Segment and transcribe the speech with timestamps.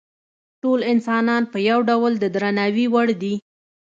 [0.61, 3.35] ټول انسانان په یو ډول د درناوي وړ دي.